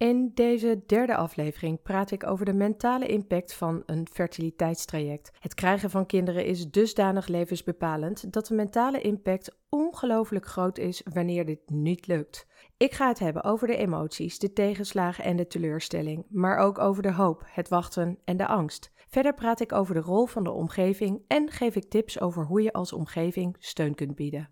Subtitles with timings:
[0.00, 5.30] In deze derde aflevering praat ik over de mentale impact van een fertiliteitstraject.
[5.38, 11.46] Het krijgen van kinderen is dusdanig levensbepalend dat de mentale impact ongelooflijk groot is wanneer
[11.46, 12.46] dit niet lukt.
[12.76, 17.02] Ik ga het hebben over de emoties, de tegenslagen en de teleurstelling, maar ook over
[17.02, 18.92] de hoop, het wachten en de angst.
[19.08, 22.62] Verder praat ik over de rol van de omgeving en geef ik tips over hoe
[22.62, 24.48] je als omgeving steun kunt bieden.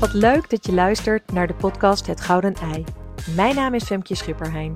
[0.00, 2.84] Wat leuk dat je luistert naar de podcast Het Gouden Ei.
[3.34, 4.72] Mijn naam is Femke Schipperheijn.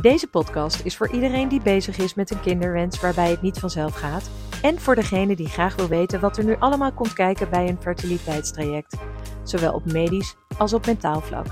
[0.00, 3.94] Deze podcast is voor iedereen die bezig is met een kinderwens waarbij het niet vanzelf
[3.94, 4.30] gaat.
[4.62, 7.80] En voor degene die graag wil weten wat er nu allemaal komt kijken bij een
[7.80, 8.96] fertiliteitstraject.
[9.42, 11.46] Zowel op medisch als op mentaal vlak.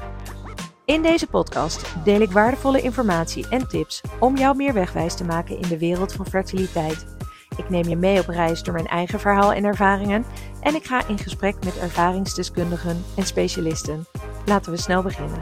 [0.84, 5.58] In deze podcast deel ik waardevolle informatie en tips om jou meer wegwijs te maken
[5.58, 7.13] in de wereld van fertiliteit.
[7.56, 10.24] Ik neem je mee op reis door mijn eigen verhaal en ervaringen
[10.60, 14.06] en ik ga in gesprek met ervaringsdeskundigen en specialisten.
[14.46, 15.38] Laten we snel beginnen.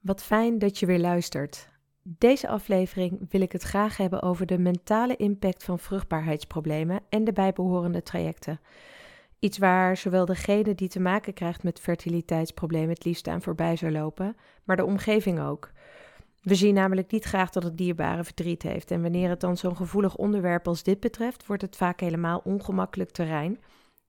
[0.00, 1.70] Wat fijn dat je weer luistert.
[2.02, 7.32] Deze aflevering wil ik het graag hebben over de mentale impact van vruchtbaarheidsproblemen en de
[7.32, 8.60] bijbehorende trajecten.
[9.42, 13.92] Iets waar zowel degene die te maken krijgt met fertiliteitsproblemen het liefst aan voorbij zou
[13.92, 15.70] lopen, maar de omgeving ook.
[16.42, 19.76] We zien namelijk niet graag dat het dierbare verdriet heeft en wanneer het dan zo'n
[19.76, 23.60] gevoelig onderwerp als dit betreft, wordt het vaak helemaal ongemakkelijk terrein.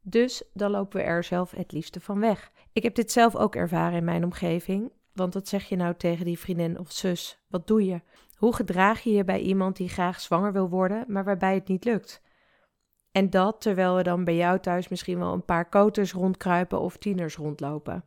[0.01, 2.51] Dus dan lopen we er zelf het liefste van weg.
[2.73, 6.25] Ik heb dit zelf ook ervaren in mijn omgeving, want wat zeg je nou tegen
[6.25, 7.39] die vriendin of zus?
[7.47, 8.01] Wat doe je?
[8.35, 11.85] Hoe gedraag je je bij iemand die graag zwanger wil worden, maar waarbij het niet
[11.85, 12.21] lukt?
[13.13, 16.97] En dat terwijl er dan bij jou thuis misschien wel een paar koters rondkruipen of
[16.97, 18.03] tieners rondlopen.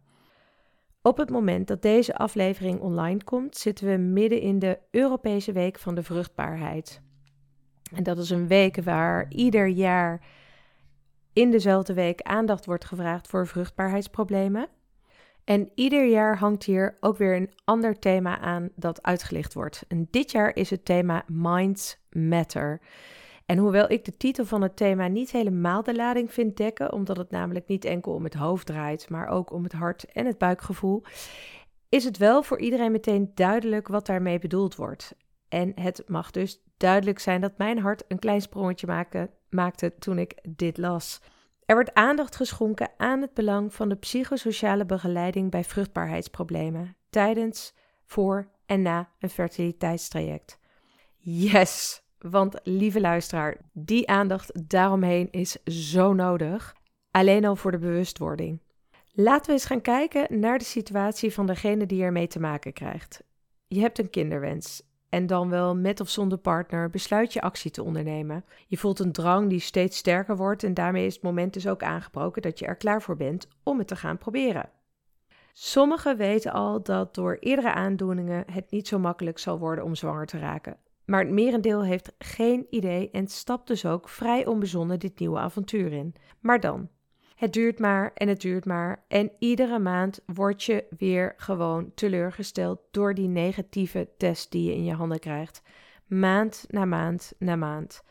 [1.03, 5.79] Op het moment dat deze aflevering online komt, zitten we midden in de Europese Week
[5.79, 7.01] van de Vruchtbaarheid.
[7.95, 10.25] En dat is een week waar ieder jaar
[11.33, 14.69] in dezelfde week aandacht wordt gevraagd voor vruchtbaarheidsproblemen.
[15.45, 19.85] En ieder jaar hangt hier ook weer een ander thema aan dat uitgelicht wordt.
[19.89, 22.81] En dit jaar is het thema Minds Matter.
[23.47, 27.17] En hoewel ik de titel van het thema niet helemaal de lading vind dekken, omdat
[27.17, 30.39] het namelijk niet enkel om het hoofd draait, maar ook om het hart en het
[30.39, 31.03] buikgevoel,
[31.89, 35.15] is het wel voor iedereen meteen duidelijk wat daarmee bedoeld wordt.
[35.49, 39.07] En het mag dus duidelijk zijn dat mijn hart een klein sprongetje
[39.51, 41.21] maakte toen ik dit las.
[41.65, 47.75] Er wordt aandacht geschonken aan het belang van de psychosociale begeleiding bij vruchtbaarheidsproblemen tijdens,
[48.05, 50.59] voor en na een fertiliteitstraject.
[51.17, 56.75] Yes, want lieve luisteraar, die aandacht daaromheen is zo nodig.
[57.11, 58.61] Alleen al voor de bewustwording.
[59.13, 63.23] Laten we eens gaan kijken naar de situatie van degene die ermee te maken krijgt.
[63.69, 67.83] Je hebt een kinderwens en dan wel met of zonder partner besluit je actie te
[67.83, 68.45] ondernemen.
[68.67, 71.83] Je voelt een drang die steeds sterker wordt en daarmee is het moment dus ook
[71.83, 74.71] aangebroken dat je er klaar voor bent om het te gaan proberen.
[75.53, 80.27] Sommigen weten al dat door eerdere aandoeningen het niet zo makkelijk zal worden om zwanger
[80.27, 80.77] te raken.
[81.07, 85.93] Maar het merendeel heeft geen idee en stapt dus ook vrij onbezonnen dit nieuwe avontuur
[85.93, 86.15] in.
[86.41, 86.89] Maar dan,
[87.37, 89.05] het duurt maar en het duurt maar.
[89.09, 94.85] En iedere maand word je weer gewoon teleurgesteld door die negatieve test die je in
[94.85, 95.63] je handen krijgt.
[96.07, 98.03] Maand na maand na maand.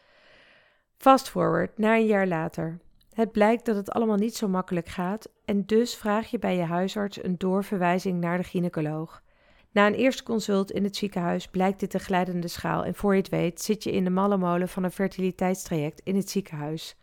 [0.98, 2.80] Fast forward naar een jaar later.
[3.14, 6.64] Het blijkt dat het allemaal niet zo makkelijk gaat en dus vraag je bij je
[6.64, 9.24] huisarts een doorverwijzing naar de gynaecoloog.
[9.76, 13.22] Na een eerste consult in het ziekenhuis blijkt dit een glijdende schaal en voor je
[13.22, 16.96] het weet zit je in de malle molen van een fertiliteitstraject in het ziekenhuis.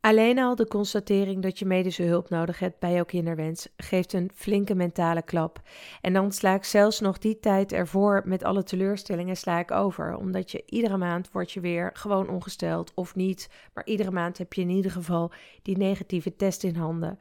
[0.00, 4.30] Alleen al de constatering dat je medische hulp nodig hebt bij jouw kinderwens geeft een
[4.34, 5.60] flinke mentale klap.
[6.00, 10.16] En dan sla ik zelfs nog die tijd ervoor met alle teleurstellingen sla ik over.
[10.16, 13.48] Omdat je iedere maand wordt je weer gewoon ongesteld of niet.
[13.74, 15.32] Maar iedere maand heb je in ieder geval
[15.62, 17.18] die negatieve test in handen.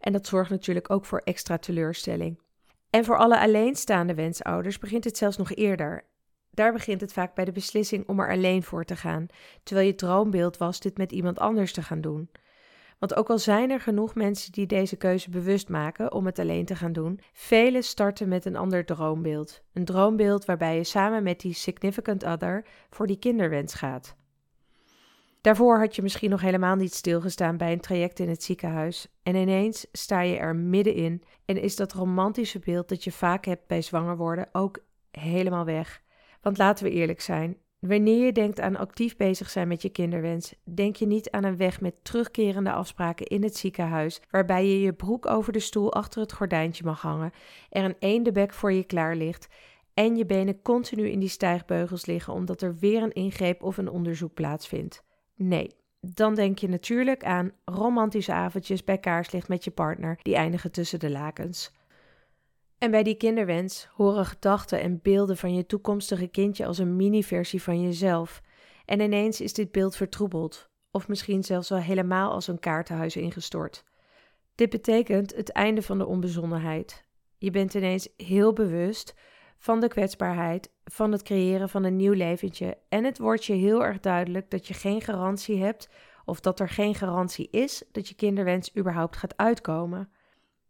[0.00, 2.44] En dat zorgt natuurlijk ook voor extra teleurstelling.
[2.96, 6.04] En voor alle alleenstaande wensouders begint het zelfs nog eerder.
[6.50, 9.26] Daar begint het vaak bij de beslissing om er alleen voor te gaan,
[9.62, 12.30] terwijl je droombeeld was dit met iemand anders te gaan doen.
[12.98, 16.64] Want ook al zijn er genoeg mensen die deze keuze bewust maken om het alleen
[16.64, 19.62] te gaan doen, velen starten met een ander droombeeld.
[19.72, 24.16] Een droombeeld waarbij je samen met die significant other voor die kinderwens gaat.
[25.46, 29.34] Daarvoor had je misschien nog helemaal niet stilgestaan bij een traject in het ziekenhuis en
[29.34, 33.82] ineens sta je er middenin en is dat romantische beeld dat je vaak hebt bij
[33.82, 34.78] zwanger worden ook
[35.10, 36.02] helemaal weg.
[36.40, 40.54] Want laten we eerlijk zijn, wanneer je denkt aan actief bezig zijn met je kinderwens,
[40.64, 44.92] denk je niet aan een weg met terugkerende afspraken in het ziekenhuis, waarbij je je
[44.92, 47.32] broek over de stoel achter het gordijntje mag hangen,
[47.70, 49.48] er een eendebek voor je klaar ligt
[49.94, 53.90] en je benen continu in die stijgbeugels liggen omdat er weer een ingreep of een
[53.90, 55.04] onderzoek plaatsvindt.
[55.36, 60.72] Nee, dan denk je natuurlijk aan romantische avondjes bij kaarslicht met je partner die eindigen
[60.72, 61.72] tussen de lakens.
[62.78, 67.62] En bij die kinderwens horen gedachten en beelden van je toekomstige kindje als een mini-versie
[67.62, 68.42] van jezelf.
[68.84, 73.84] En ineens is dit beeld vertroebeld, of misschien zelfs wel helemaal als een kaartenhuis ingestort.
[74.54, 77.04] Dit betekent het einde van de onbezonnenheid.
[77.38, 79.14] Je bent ineens heel bewust
[79.58, 82.78] van de kwetsbaarheid, van het creëren van een nieuw leventje.
[82.88, 85.88] En het wordt je heel erg duidelijk dat je geen garantie hebt,
[86.24, 90.10] of dat er geen garantie is dat je kinderwens überhaupt gaat uitkomen.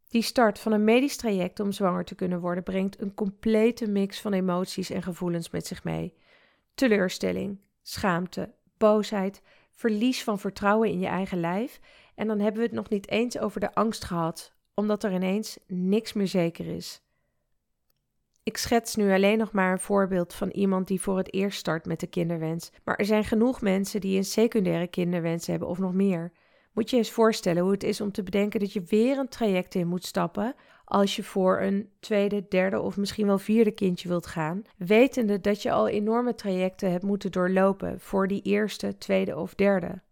[0.08, 4.20] Die start van een medisch traject om zwanger te kunnen worden brengt een complete mix
[4.20, 6.14] van emoties en gevoelens met zich mee.
[6.74, 9.42] Teleurstelling, schaamte, boosheid,
[9.72, 11.80] verlies van vertrouwen in je eigen lijf.
[12.14, 15.58] En dan hebben we het nog niet eens over de angst gehad, omdat er ineens
[15.66, 17.05] niks meer zeker is.
[18.46, 21.86] Ik schets nu alleen nog maar een voorbeeld van iemand die voor het eerst start
[21.86, 22.70] met de kinderwens.
[22.84, 26.32] Maar er zijn genoeg mensen die een secundaire kinderwens hebben of nog meer.
[26.72, 29.74] Moet je eens voorstellen hoe het is om te bedenken dat je weer een traject
[29.74, 30.54] in moet stappen
[30.84, 35.62] als je voor een tweede, derde of misschien wel vierde kindje wilt gaan, wetende dat
[35.62, 40.02] je al enorme trajecten hebt moeten doorlopen voor die eerste, tweede of derde.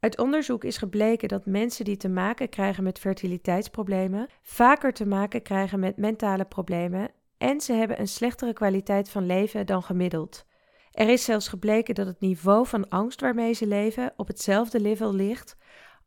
[0.00, 5.42] Uit onderzoek is gebleken dat mensen die te maken krijgen met fertiliteitsproblemen vaker te maken
[5.42, 10.46] krijgen met mentale problemen en ze hebben een slechtere kwaliteit van leven dan gemiddeld.
[10.92, 15.14] Er is zelfs gebleken dat het niveau van angst waarmee ze leven op hetzelfde level
[15.14, 15.56] ligt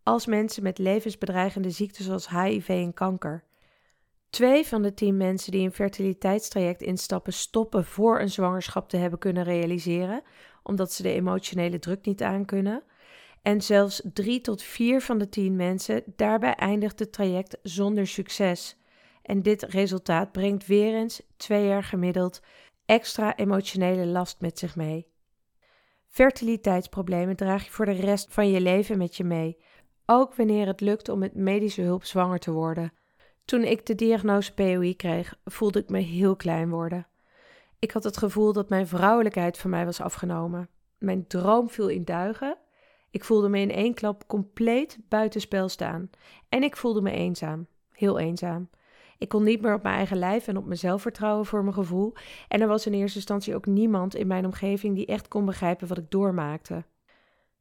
[0.03, 3.43] als mensen met levensbedreigende ziekten zoals HIV en kanker.
[4.29, 9.19] Twee van de tien mensen die een fertiliteitstraject instappen stoppen voor een zwangerschap te hebben
[9.19, 10.21] kunnen realiseren,
[10.63, 12.83] omdat ze de emotionele druk niet aankunnen.
[13.41, 18.77] En zelfs drie tot vier van de tien mensen daarbij eindigt het traject zonder succes.
[19.21, 22.41] En dit resultaat brengt weer eens twee jaar gemiddeld
[22.85, 25.09] extra emotionele last met zich mee.
[26.07, 29.57] Fertiliteitsproblemen draag je voor de rest van je leven met je mee,
[30.05, 32.93] ook wanneer het lukt om met medische hulp zwanger te worden.
[33.45, 37.07] Toen ik de diagnose POI kreeg, voelde ik me heel klein worden.
[37.79, 40.69] Ik had het gevoel dat mijn vrouwelijkheid van mij was afgenomen.
[40.97, 42.57] Mijn droom viel in duigen.
[43.11, 46.09] Ik voelde me in één klap compleet buitenspel staan.
[46.49, 48.69] En ik voelde me eenzaam, heel eenzaam.
[49.17, 52.13] Ik kon niet meer op mijn eigen lijf en op mezelf vertrouwen voor mijn gevoel.
[52.47, 55.87] En er was in eerste instantie ook niemand in mijn omgeving die echt kon begrijpen
[55.87, 56.83] wat ik doormaakte.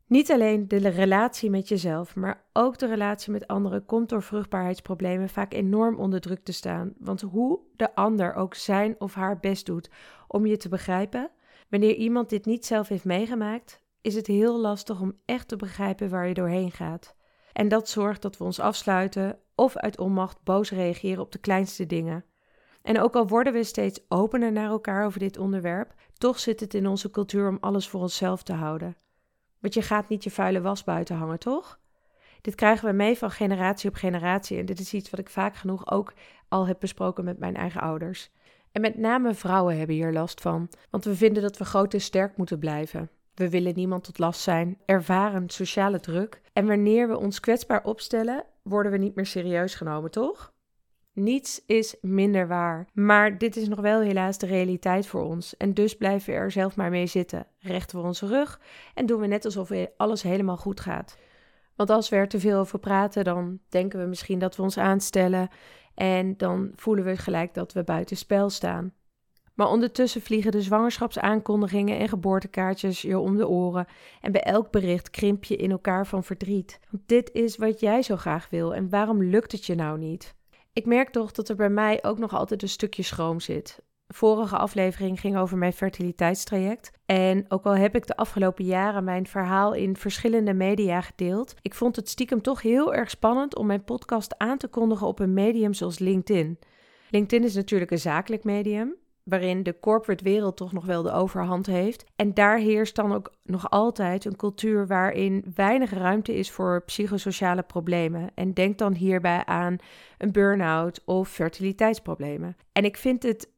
[0.06, 5.28] Niet alleen de relatie met jezelf, maar ook de relatie met anderen komt door vruchtbaarheidsproblemen
[5.28, 6.92] vaak enorm onder druk te staan.
[6.98, 9.90] Want hoe de ander ook zijn of haar best doet
[10.28, 11.30] om je te begrijpen,
[11.68, 16.08] wanneer iemand dit niet zelf heeft meegemaakt, is het heel lastig om echt te begrijpen
[16.08, 17.14] waar je doorheen gaat.
[17.52, 21.86] En dat zorgt dat we ons afsluiten of uit onmacht boos reageren op de kleinste
[21.86, 22.24] dingen.
[22.82, 26.74] En ook al worden we steeds opener naar elkaar over dit onderwerp, toch zit het
[26.74, 28.96] in onze cultuur om alles voor onszelf te houden.
[29.58, 31.80] Want je gaat niet je vuile was buiten hangen, toch?
[32.40, 35.56] Dit krijgen we mee van generatie op generatie en dit is iets wat ik vaak
[35.56, 36.12] genoeg ook
[36.48, 38.30] al heb besproken met mijn eigen ouders.
[38.72, 42.00] En met name vrouwen hebben hier last van, want we vinden dat we groot en
[42.00, 43.10] sterk moeten blijven.
[43.34, 48.44] We willen niemand tot last zijn, ervaren sociale druk en wanneer we ons kwetsbaar opstellen,
[48.62, 50.52] worden we niet meer serieus genomen, toch?
[51.12, 52.86] Niets is minder waar.
[52.92, 55.56] Maar dit is nog wel helaas de realiteit voor ons.
[55.56, 57.46] En dus blijven we er zelf maar mee zitten.
[57.58, 58.60] Rechten we onze rug
[58.94, 61.18] en doen we net alsof alles helemaal goed gaat.
[61.76, 64.78] Want als we er te veel over praten, dan denken we misschien dat we ons
[64.78, 65.48] aanstellen.
[65.94, 68.92] En dan voelen we gelijk dat we buiten spel staan.
[69.60, 73.86] Maar ondertussen vliegen de zwangerschapsaankondigingen en geboortekaartjes je om de oren.
[74.20, 76.80] En bij elk bericht krimp je in elkaar van verdriet.
[76.90, 80.34] Want dit is wat jij zo graag wil en waarom lukt het je nou niet?
[80.72, 83.82] Ik merk toch dat er bij mij ook nog altijd een stukje schroom zit.
[84.08, 86.90] vorige aflevering ging over mijn fertiliteitstraject.
[87.06, 91.74] En ook al heb ik de afgelopen jaren mijn verhaal in verschillende media gedeeld, ik
[91.74, 95.34] vond het stiekem toch heel erg spannend om mijn podcast aan te kondigen op een
[95.34, 96.58] medium zoals LinkedIn.
[97.10, 101.66] LinkedIn is natuurlijk een zakelijk medium, waarin de corporate wereld toch nog wel de overhand
[101.66, 102.04] heeft.
[102.16, 107.62] En daar heerst dan ook nog altijd een cultuur waarin weinig ruimte is voor psychosociale
[107.62, 108.30] problemen.
[108.34, 109.76] En denk dan hierbij aan
[110.18, 112.56] een burn-out of fertiliteitsproblemen.
[112.72, 113.48] En ik vind het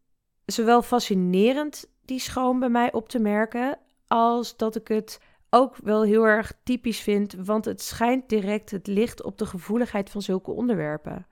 [0.46, 6.02] zowel fascinerend die schoon bij mij op te merken, als dat ik het ook wel
[6.02, 10.50] heel erg typisch vind, want het schijnt direct het licht op de gevoeligheid van zulke
[10.50, 11.26] onderwerpen.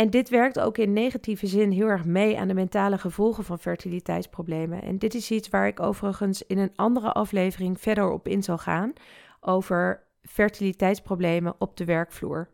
[0.00, 3.58] En dit werkt ook in negatieve zin heel erg mee aan de mentale gevolgen van
[3.58, 4.82] fertiliteitsproblemen.
[4.82, 8.58] En dit is iets waar ik overigens in een andere aflevering verder op in zal
[8.58, 8.92] gaan
[9.40, 12.48] over fertiliteitsproblemen op de werkvloer.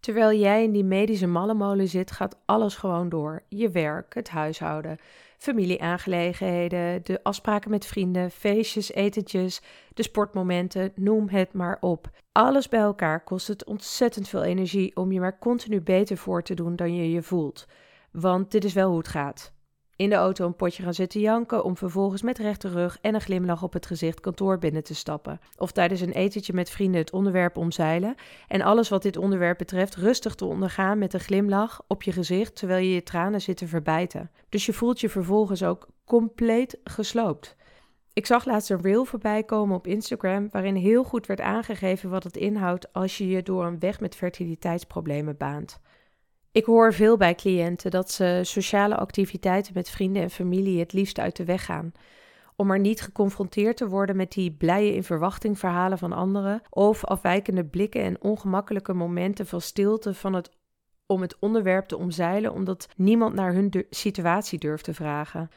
[0.00, 3.42] Terwijl jij in die medische mallenmolen zit, gaat alles gewoon door.
[3.48, 4.98] Je werk, het huishouden,
[5.38, 9.62] familieaangelegenheden, de afspraken met vrienden, feestjes, etentjes,
[9.94, 12.10] de sportmomenten, noem het maar op.
[12.32, 16.54] Alles bij elkaar kost het ontzettend veel energie om je maar continu beter voor te
[16.54, 17.66] doen dan je je voelt.
[18.10, 19.55] Want dit is wel hoe het gaat
[19.96, 23.20] in de auto een potje gaan zitten janken om vervolgens met rechte rug en een
[23.20, 25.40] glimlach op het gezicht kantoor binnen te stappen.
[25.56, 28.14] Of tijdens een etentje met vrienden het onderwerp omzeilen
[28.48, 32.56] en alles wat dit onderwerp betreft rustig te ondergaan met een glimlach op je gezicht
[32.56, 34.30] terwijl je je tranen zit te verbijten.
[34.48, 37.56] Dus je voelt je vervolgens ook compleet gesloopt.
[38.12, 42.24] Ik zag laatst een reel voorbij komen op Instagram waarin heel goed werd aangegeven wat
[42.24, 45.80] het inhoudt als je je door een weg met fertiliteitsproblemen baant.
[46.56, 51.18] Ik hoor veel bij cliënten dat ze sociale activiteiten met vrienden en familie het liefst
[51.18, 51.92] uit de weg gaan.
[52.56, 57.04] Om maar niet geconfronteerd te worden met die blije in verwachting verhalen van anderen of
[57.04, 60.50] afwijkende blikken en ongemakkelijke momenten van stilte van het
[61.06, 65.50] om het onderwerp te omzeilen omdat niemand naar hun situatie durft te vragen.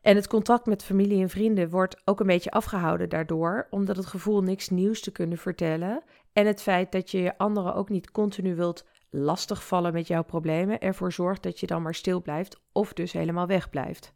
[0.00, 4.06] En het contact met familie en vrienden wordt ook een beetje afgehouden daardoor, omdat het
[4.06, 8.54] gevoel niks nieuws te kunnen vertellen en het feit dat je anderen ook niet continu
[8.54, 8.84] wilt
[9.14, 13.46] lastigvallen met jouw problemen ervoor zorgt dat je dan maar stil blijft of dus helemaal
[13.46, 14.12] wegblijft.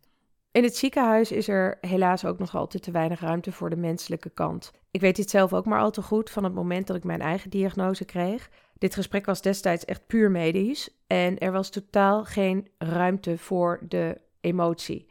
[0.51, 4.31] In het ziekenhuis is er helaas ook nog altijd te weinig ruimte voor de menselijke
[4.31, 4.73] kant.
[4.91, 7.21] Ik weet dit zelf ook maar al te goed van het moment dat ik mijn
[7.21, 8.51] eigen diagnose kreeg.
[8.79, 14.21] Dit gesprek was destijds echt puur medisch en er was totaal geen ruimte voor de
[14.41, 15.09] emotie.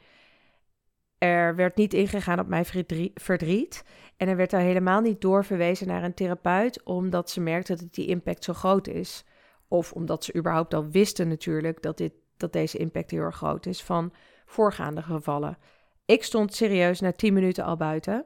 [1.18, 2.66] Er werd niet ingegaan op mijn
[3.14, 3.84] verdriet
[4.18, 8.08] en er werd daar helemaal niet doorverwezen naar een therapeut omdat ze merkte dat die
[8.08, 9.26] impact zo groot is.
[9.68, 13.66] Of omdat ze überhaupt al wisten natuurlijk dat, dit, dat deze impact heel erg groot
[13.66, 14.14] is van
[14.46, 15.58] voorgaande gevallen.
[16.06, 18.26] Ik stond serieus na 10 minuten al buiten.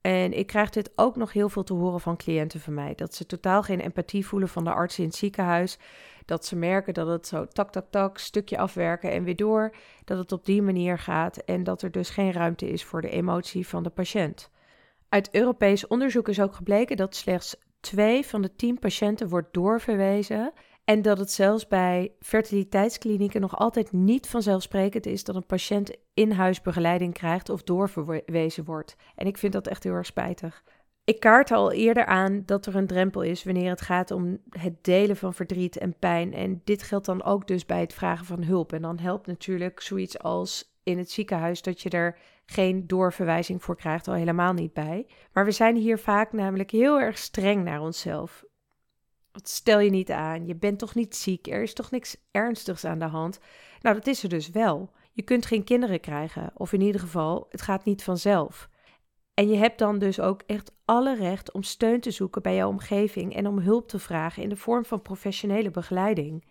[0.00, 2.94] En ik krijg dit ook nog heel veel te horen van cliënten van mij.
[2.94, 5.78] Dat ze totaal geen empathie voelen van de arts in het ziekenhuis.
[6.24, 9.74] Dat ze merken dat het zo tak, tak, tak, stukje afwerken en weer door.
[10.04, 13.10] Dat het op die manier gaat en dat er dus geen ruimte is voor de
[13.10, 14.50] emotie van de patiënt.
[15.08, 20.52] Uit Europees onderzoek is ook gebleken dat slechts twee van de tien patiënten wordt doorverwezen.
[20.84, 26.62] En dat het zelfs bij fertiliteitsklinieken nog altijd niet vanzelfsprekend is dat een patiënt in-huis
[26.62, 28.96] begeleiding krijgt of doorverwezen wordt.
[29.14, 30.62] En ik vind dat echt heel erg spijtig.
[31.04, 34.84] Ik kaart al eerder aan dat er een drempel is wanneer het gaat om het
[34.84, 36.34] delen van verdriet en pijn.
[36.34, 38.72] En dit geldt dan ook dus bij het vragen van hulp.
[38.72, 42.18] En dan helpt natuurlijk zoiets als in het ziekenhuis dat je er
[42.50, 45.06] geen doorverwijzing voor krijgt, al helemaal niet bij.
[45.32, 48.44] Maar we zijn hier vaak namelijk heel erg streng naar onszelf.
[49.32, 52.84] Wat stel je niet aan, je bent toch niet ziek, er is toch niks ernstigs
[52.84, 53.40] aan de hand.
[53.80, 54.90] Nou, dat is er dus wel.
[55.12, 58.68] Je kunt geen kinderen krijgen, of in ieder geval, het gaat niet vanzelf.
[59.34, 62.68] En je hebt dan dus ook echt alle recht om steun te zoeken bij jouw
[62.68, 66.44] omgeving en om hulp te vragen in de vorm van professionele begeleiding.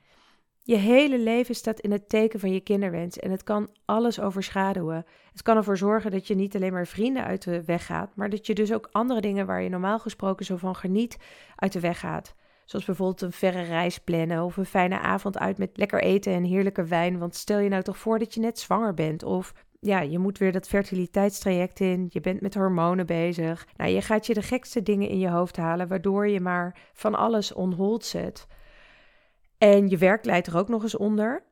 [0.70, 5.06] Je hele leven staat in het teken van je kinderwens en het kan alles overschaduwen.
[5.32, 8.30] Het kan ervoor zorgen dat je niet alleen maar vrienden uit de weg gaat, maar
[8.30, 11.18] dat je dus ook andere dingen waar je normaal gesproken zo van geniet
[11.56, 12.36] uit de weg gaat.
[12.66, 16.44] Zoals bijvoorbeeld een verre reis plannen of een fijne avond uit met lekker eten en
[16.44, 17.20] heerlijke wijn.
[17.20, 20.38] Want stel je nou toch voor dat je net zwanger bent of ja, je moet
[20.38, 23.68] weer dat fertiliteitstraject in, je bent met hormonen bezig.
[23.78, 27.16] Nou, je gaat je de gekste dingen in je hoofd halen, waardoor je maar van
[27.16, 28.48] alles on hold zet.
[29.60, 31.44] En je werk leidt er ook nog eens onder.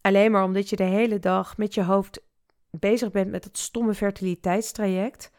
[0.00, 2.20] Alleen maar omdat je de hele dag met je hoofd
[2.70, 5.30] bezig bent met het stomme fertiliteitstraject.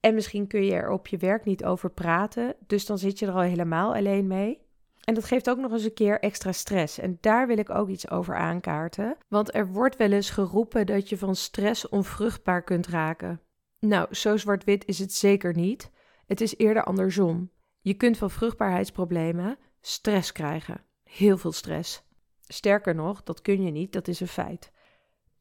[0.00, 2.54] En misschien kun je er op je werk niet over praten.
[2.66, 4.66] Dus dan zit je er al helemaal alleen mee.
[5.04, 6.98] En dat geeft ook nog eens een keer extra stress.
[6.98, 9.16] En daar wil ik ook iets over aankaarten.
[9.28, 13.40] Want er wordt wel eens geroepen dat je van stress onvruchtbaar kunt raken.
[13.80, 15.90] Nou, zo zwart-wit is het zeker niet.
[16.26, 17.50] Het is eerder andersom.
[17.80, 20.86] Je kunt van vruchtbaarheidsproblemen stress krijgen.
[21.08, 22.02] Heel veel stress.
[22.40, 24.72] Sterker nog, dat kun je niet, dat is een feit.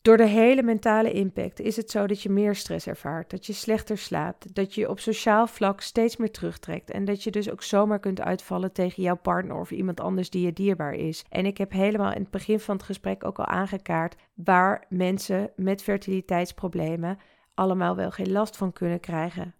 [0.02, 3.54] Door de hele mentale impact is het zo dat je meer stress ervaart, dat je
[3.54, 7.64] slechter slaapt, dat je op sociaal vlak steeds meer terugtrekt en dat je dus ook
[7.64, 11.26] zomaar kunt uitvallen tegen jouw partner of iemand anders die je dierbaar is.
[11.30, 15.52] En ik heb helemaal in het begin van het gesprek ook al aangekaart waar mensen
[15.56, 17.18] met fertiliteitsproblemen
[17.54, 19.56] allemaal wel geen last van kunnen krijgen,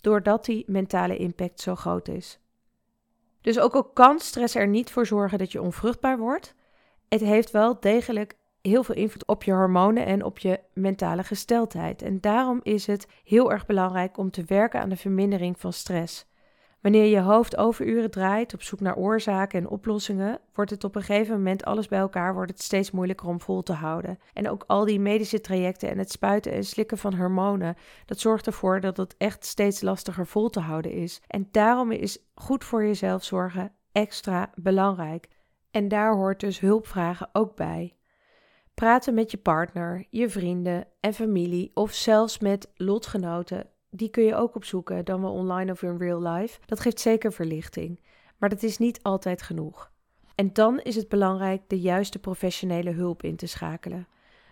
[0.00, 2.38] doordat die mentale impact zo groot is.
[3.40, 6.54] Dus ook al kan stress er niet voor zorgen dat je onvruchtbaar wordt,
[7.08, 12.02] het heeft wel degelijk heel veel invloed op je hormonen en op je mentale gesteldheid.
[12.02, 16.26] En daarom is het heel erg belangrijk om te werken aan de vermindering van stress.
[16.80, 21.02] Wanneer je hoofd overuren draait op zoek naar oorzaken en oplossingen, wordt het op een
[21.02, 24.18] gegeven moment alles bij elkaar wordt het steeds moeilijker om vol te houden.
[24.32, 28.46] En ook al die medische trajecten en het spuiten en slikken van hormonen, dat zorgt
[28.46, 31.20] ervoor dat het echt steeds lastiger vol te houden is.
[31.26, 35.28] En daarom is goed voor jezelf zorgen extra belangrijk.
[35.70, 37.96] En daar hoort dus hulpvragen ook bij.
[38.74, 44.34] Praten met je partner, je vrienden en familie of zelfs met lotgenoten, die kun je
[44.34, 46.60] ook opzoeken, dan wel online of in real life.
[46.66, 48.00] Dat geeft zeker verlichting,
[48.38, 49.90] maar dat is niet altijd genoeg.
[50.34, 54.08] En dan is het belangrijk de juiste professionele hulp in te schakelen,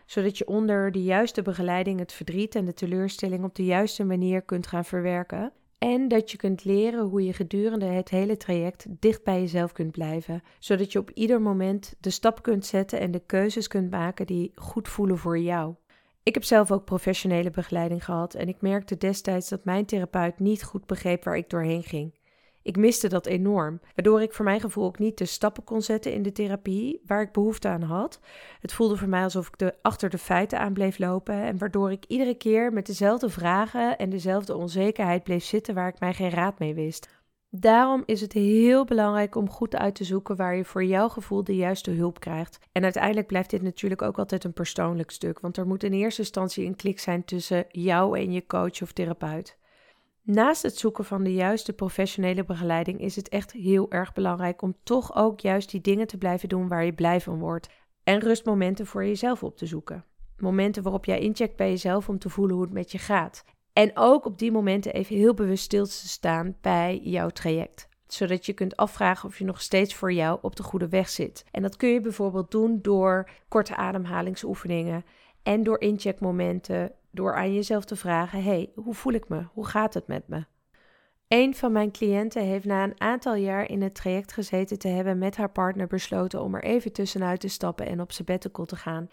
[0.06, 4.42] zodat je onder de juiste begeleiding het verdriet en de teleurstelling op de juiste manier
[4.42, 9.24] kunt gaan verwerken en dat je kunt leren hoe je gedurende het hele traject dicht
[9.24, 13.22] bij jezelf kunt blijven, zodat je op ieder moment de stap kunt zetten en de
[13.26, 15.74] keuzes kunt maken die goed voelen voor jou.
[16.22, 20.64] Ik heb zelf ook professionele begeleiding gehad en ik merkte destijds dat mijn therapeut niet
[20.64, 22.18] goed begreep waar ik doorheen ging.
[22.62, 26.12] Ik miste dat enorm, waardoor ik voor mijn gevoel ook niet de stappen kon zetten
[26.12, 28.20] in de therapie waar ik behoefte aan had.
[28.60, 31.92] Het voelde voor mij alsof ik de, achter de feiten aan bleef lopen en waardoor
[31.92, 36.30] ik iedere keer met dezelfde vragen en dezelfde onzekerheid bleef zitten waar ik mij geen
[36.30, 37.17] raad mee wist.
[37.50, 41.44] Daarom is het heel belangrijk om goed uit te zoeken waar je voor jouw gevoel
[41.44, 42.58] de juiste hulp krijgt.
[42.72, 46.20] En uiteindelijk blijft dit natuurlijk ook altijd een persoonlijk stuk, want er moet in eerste
[46.20, 49.58] instantie een klik zijn tussen jou en je coach of therapeut.
[50.22, 54.76] Naast het zoeken van de juiste professionele begeleiding is het echt heel erg belangrijk om
[54.82, 57.68] toch ook juist die dingen te blijven doen waar je blij van wordt.
[58.04, 60.04] En rustmomenten voor jezelf op te zoeken.
[60.36, 63.44] Momenten waarop jij incheckt bij jezelf om te voelen hoe het met je gaat.
[63.78, 67.88] En ook op die momenten even heel bewust stil te staan bij jouw traject.
[68.06, 71.44] Zodat je kunt afvragen of je nog steeds voor jou op de goede weg zit.
[71.50, 75.04] En dat kun je bijvoorbeeld doen door korte ademhalingsoefeningen
[75.42, 79.46] en door incheckmomenten door aan jezelf te vragen: hey, hoe voel ik me?
[79.52, 80.44] Hoe gaat het met me?
[81.28, 85.18] Een van mijn cliënten heeft na een aantal jaar in het traject gezeten te hebben
[85.18, 89.08] met haar partner besloten om er even tussenuit te stappen en op sabbatical te gaan.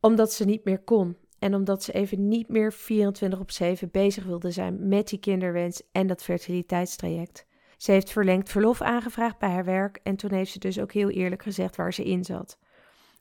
[0.00, 4.24] Omdat ze niet meer kon en omdat ze even niet meer 24 op 7 bezig
[4.24, 7.46] wilde zijn met die kinderwens en dat fertiliteitstraject.
[7.76, 11.10] Ze heeft verlengd verlof aangevraagd bij haar werk en toen heeft ze dus ook heel
[11.10, 12.58] eerlijk gezegd waar ze in zat.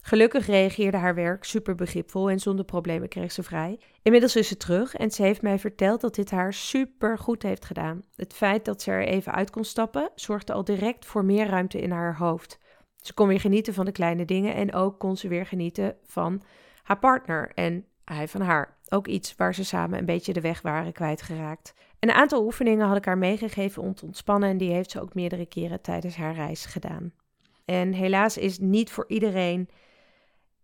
[0.01, 3.79] Gelukkig reageerde haar werk super begripvol en zonder problemen kreeg ze vrij.
[4.01, 7.65] Inmiddels is ze terug en ze heeft mij verteld dat dit haar super goed heeft
[7.65, 8.01] gedaan.
[8.15, 11.81] Het feit dat ze er even uit kon stappen zorgde al direct voor meer ruimte
[11.81, 12.59] in haar hoofd.
[12.95, 16.41] Ze kon weer genieten van de kleine dingen en ook kon ze weer genieten van
[16.83, 18.77] haar partner en hij van haar.
[18.89, 21.73] Ook iets waar ze samen een beetje de weg waren kwijtgeraakt.
[21.99, 25.13] Een aantal oefeningen had ik haar meegegeven om te ontspannen en die heeft ze ook
[25.13, 27.13] meerdere keren tijdens haar reis gedaan.
[27.65, 29.69] En helaas is niet voor iedereen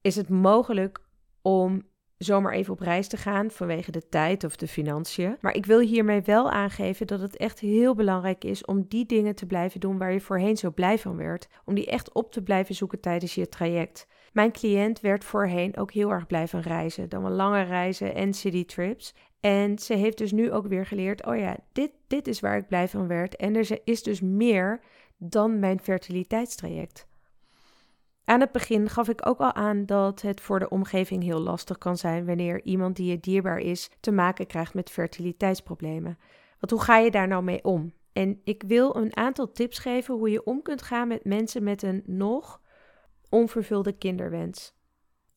[0.02, 1.00] is het mogelijk
[1.42, 5.38] om zomaar even op reis te gaan vanwege de tijd of de financiën.
[5.40, 9.36] Maar ik wil hiermee wel aangeven dat het echt heel belangrijk is om die dingen
[9.36, 11.48] te blijven doen waar je voorheen zo blij van werd.
[11.66, 14.08] Om die echt op te blijven zoeken tijdens je traject.
[14.32, 18.34] Mijn cliënt werd voorheen ook heel erg blij van reizen, dan wel lange reizen en
[18.34, 19.14] citytrips.
[19.40, 22.68] En ze heeft dus nu ook weer geleerd: oh ja, dit, dit is waar ik
[22.68, 23.36] blij van werd.
[23.36, 24.82] En er is dus meer
[25.18, 27.08] dan mijn fertiliteitstraject.
[28.26, 31.78] Aan het begin gaf ik ook al aan dat het voor de omgeving heel lastig
[31.78, 36.18] kan zijn wanneer iemand die je dierbaar is te maken krijgt met fertiliteitsproblemen.
[36.60, 37.94] Want hoe ga je daar nou mee om?
[38.14, 41.84] En ik wil een aantal tips geven hoe je om kunt gaan met mensen met
[41.84, 42.61] een nog
[43.32, 44.74] onvervulde kinderwens.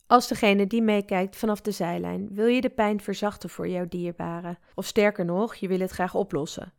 [0.06, 4.58] Als degene die meekijkt vanaf de zijlijn, wil je de pijn verzachten voor jouw dierbare.
[4.74, 6.72] Of sterker nog, je wil het graag oplossen.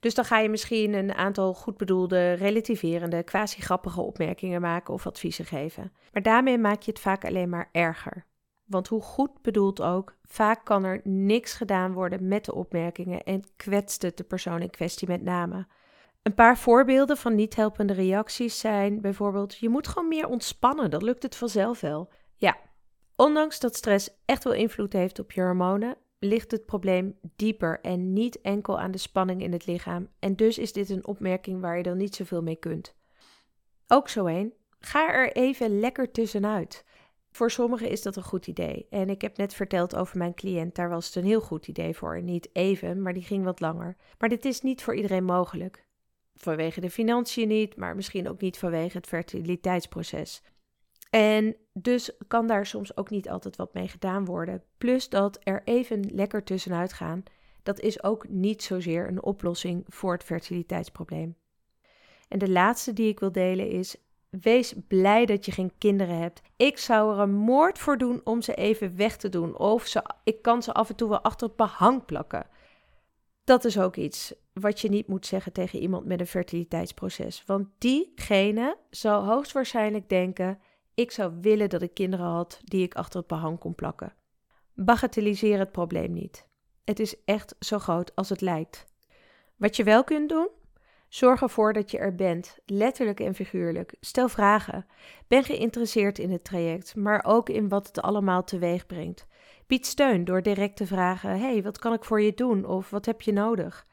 [0.00, 5.44] Dus dan ga je misschien een aantal goed bedoelde, relativerende, quasi-grappige opmerkingen maken of adviezen
[5.44, 5.92] geven.
[6.12, 8.26] Maar daarmee maak je het vaak alleen maar erger.
[8.64, 13.42] Want hoe goed bedoeld ook, vaak kan er niks gedaan worden met de opmerkingen en
[13.56, 15.66] kwetst het de persoon in kwestie met name.
[16.22, 21.02] Een paar voorbeelden van niet helpende reacties zijn bijvoorbeeld: je moet gewoon meer ontspannen, dat
[21.02, 22.10] lukt het vanzelf wel.
[22.36, 22.56] Ja,
[23.16, 28.12] ondanks dat stress echt wel invloed heeft op je hormonen, ligt het probleem dieper en
[28.12, 30.08] niet enkel aan de spanning in het lichaam.
[30.18, 32.94] En dus is dit een opmerking waar je dan niet zoveel mee kunt.
[33.86, 36.84] Ook zo een, ga er even lekker tussenuit.
[37.30, 38.86] Voor sommigen is dat een goed idee.
[38.90, 41.94] En ik heb net verteld over mijn cliënt, daar was het een heel goed idee
[41.94, 42.22] voor.
[42.22, 43.96] Niet even, maar die ging wat langer.
[44.18, 45.90] Maar dit is niet voor iedereen mogelijk.
[46.34, 50.42] Vanwege de financiën niet, maar misschien ook niet vanwege het fertiliteitsproces.
[51.10, 54.62] En dus kan daar soms ook niet altijd wat mee gedaan worden.
[54.78, 57.22] Plus dat er even lekker tussenuit gaan,
[57.62, 61.36] dat is ook niet zozeer een oplossing voor het fertiliteitsprobleem.
[62.28, 63.96] En de laatste die ik wil delen is:
[64.40, 66.42] wees blij dat je geen kinderen hebt.
[66.56, 69.58] Ik zou er een moord voor doen om ze even weg te doen.
[69.58, 72.46] Of ze, ik kan ze af en toe wel achter het behang plakken.
[73.44, 77.42] Dat is ook iets wat je niet moet zeggen tegen iemand met een fertiliteitsproces.
[77.46, 80.58] Want diegene zal hoogstwaarschijnlijk denken
[80.94, 84.14] ik zou willen dat ik kinderen had die ik achter het behang kon plakken.
[84.74, 86.46] Bagatelliseer het probleem niet.
[86.84, 88.84] Het is echt zo groot als het lijkt.
[89.56, 90.48] Wat je wel kunt doen,
[91.12, 93.94] Zorg ervoor dat je er bent, letterlijk en figuurlijk.
[94.00, 94.86] Stel vragen.
[95.28, 99.26] Ben geïnteresseerd in het traject, maar ook in wat het allemaal teweeg brengt.
[99.66, 102.64] Bied steun door direct te vragen: hey, wat kan ik voor je doen?
[102.64, 103.86] Of wat heb je nodig?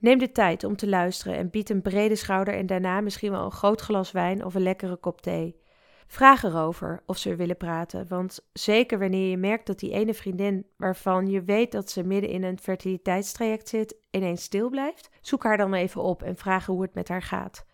[0.00, 3.44] Neem de tijd om te luisteren en bied een brede schouder en daarna misschien wel
[3.44, 5.56] een groot glas wijn of een lekkere kop thee.
[6.06, 10.66] Vraag erover of ze willen praten, want zeker wanneer je merkt dat die ene vriendin
[10.76, 15.56] waarvan je weet dat ze midden in een fertiliteitstraject zit, ineens stil blijft, zoek haar
[15.56, 17.66] dan even op en vraag hoe het met haar gaat.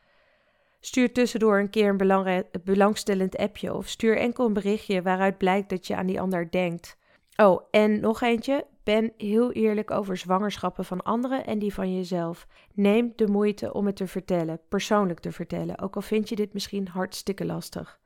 [0.80, 5.86] Stuur tussendoor een keer een belangstellend appje of stuur enkel een berichtje waaruit blijkt dat
[5.86, 6.96] je aan die ander denkt.
[7.36, 8.66] Oh, en nog eentje.
[8.82, 12.46] Ben heel eerlijk over zwangerschappen van anderen en die van jezelf.
[12.74, 16.52] Neem de moeite om het te vertellen, persoonlijk te vertellen, ook al vind je dit
[16.52, 18.00] misschien hartstikke lastig.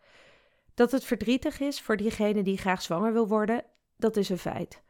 [0.77, 3.65] Dat het verdrietig is voor diegene die graag zwanger wil worden,
[3.97, 4.83] dat is een feit.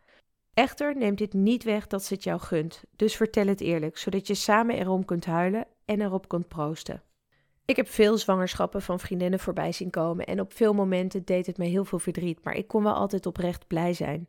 [0.55, 4.27] Echter neemt dit niet weg dat ze het jou gunt, dus vertel het eerlijk, zodat
[4.27, 7.03] je samen erom kunt huilen en erop kunt proosten.
[7.64, 11.59] Ik heb veel zwangerschappen van vriendinnen voorbij zien komen en op veel momenten deed het
[11.59, 14.29] me heel veel verdriet, maar ik kon wel altijd oprecht blij zijn.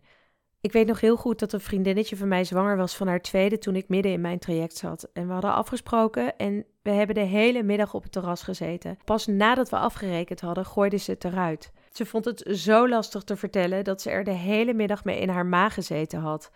[0.67, 3.58] Ik weet nog heel goed dat een vriendinnetje van mij zwanger was van haar tweede
[3.58, 5.10] toen ik midden in mijn traject zat.
[5.13, 8.97] En we hadden afgesproken en we hebben de hele middag op het terras gezeten.
[9.06, 11.71] Pas nadat we afgerekend hadden, gooide ze het eruit.
[11.91, 15.30] Ze vond het zo lastig te vertellen dat ze er de hele middag mee in
[15.30, 16.51] haar maag gezeten had.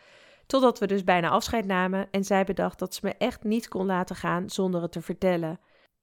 [0.45, 3.85] Totdat we dus bijna afscheid namen en zij bedacht dat ze me echt niet kon
[3.85, 5.59] laten gaan zonder het te vertellen.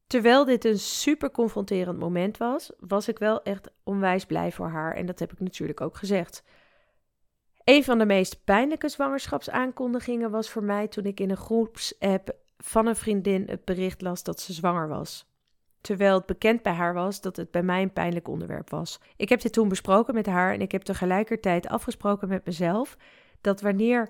[0.06, 4.94] Terwijl dit een super confronterend moment was, was ik wel echt onwijs blij voor haar
[4.94, 6.42] en dat heb ik natuurlijk ook gezegd.
[7.68, 12.86] Een van de meest pijnlijke zwangerschapsaankondigingen was voor mij toen ik in een groepsapp van
[12.86, 15.26] een vriendin het bericht las dat ze zwanger was.
[15.80, 19.00] Terwijl het bekend bij haar was dat het bij mij een pijnlijk onderwerp was.
[19.16, 22.96] Ik heb dit toen besproken met haar en ik heb tegelijkertijd afgesproken met mezelf
[23.40, 24.08] dat wanneer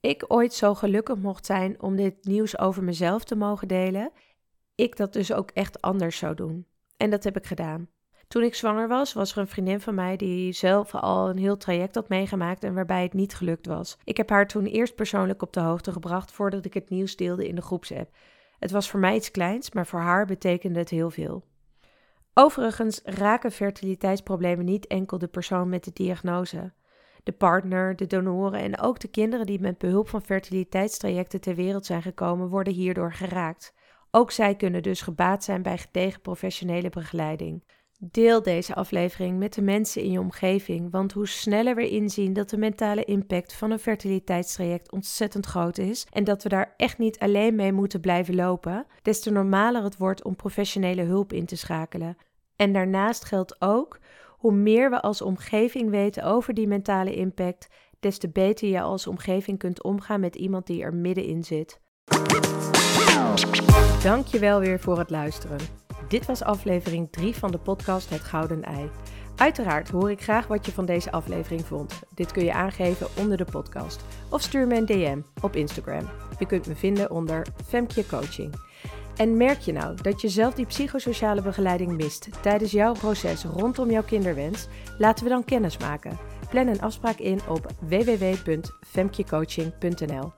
[0.00, 4.12] ik ooit zo gelukkig mocht zijn om dit nieuws over mezelf te mogen delen,
[4.74, 6.66] ik dat dus ook echt anders zou doen.
[6.96, 7.88] En dat heb ik gedaan.
[8.28, 11.56] Toen ik zwanger was, was er een vriendin van mij die zelf al een heel
[11.56, 13.98] traject had meegemaakt en waarbij het niet gelukt was.
[14.04, 17.48] Ik heb haar toen eerst persoonlijk op de hoogte gebracht voordat ik het nieuws deelde
[17.48, 18.16] in de groepsapp.
[18.58, 21.44] Het was voor mij iets kleins, maar voor haar betekende het heel veel.
[22.34, 26.72] Overigens raken fertiliteitsproblemen niet enkel de persoon met de diagnose.
[27.22, 31.86] De partner, de donoren en ook de kinderen die met behulp van fertiliteitstrajecten ter wereld
[31.86, 33.74] zijn gekomen, worden hierdoor geraakt.
[34.10, 37.64] Ook zij kunnen dus gebaat zijn bij gedegen professionele begeleiding.
[37.98, 42.50] Deel deze aflevering met de mensen in je omgeving, want hoe sneller we inzien dat
[42.50, 47.18] de mentale impact van een fertiliteitstraject ontzettend groot is en dat we daar echt niet
[47.18, 51.56] alleen mee moeten blijven lopen, des te normaler het wordt om professionele hulp in te
[51.56, 52.16] schakelen.
[52.56, 57.68] En daarnaast geldt ook, hoe meer we als omgeving weten over die mentale impact,
[58.00, 61.80] des te beter je als omgeving kunt omgaan met iemand die er middenin zit.
[64.02, 65.85] Dank je wel weer voor het luisteren.
[66.08, 68.90] Dit was aflevering 3 van de podcast Het Gouden Ei.
[69.36, 72.00] Uiteraard hoor ik graag wat je van deze aflevering vond.
[72.14, 76.08] Dit kun je aangeven onder de podcast of stuur me een DM op Instagram.
[76.38, 78.54] Je kunt me vinden onder Femke Coaching.
[79.16, 83.90] En merk je nou dat je zelf die psychosociale begeleiding mist tijdens jouw proces rondom
[83.90, 84.66] jouw kinderwens?
[84.98, 86.18] Laten we dan kennis maken.
[86.50, 90.32] Plan een afspraak in op www.femkecoaching.nl.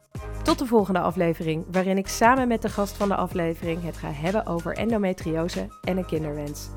[0.49, 4.11] Tot de volgende aflevering, waarin ik samen met de gast van de aflevering het ga
[4.13, 6.69] hebben over endometriose en een kinderwens.